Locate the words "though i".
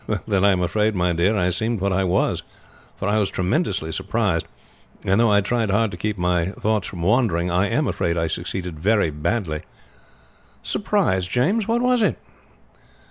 5.19-5.41